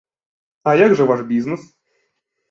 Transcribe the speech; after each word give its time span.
А 0.69 0.71
як 0.79 0.95
жа 1.01 1.05
ваш 1.11 1.21
бізнес? 1.31 1.67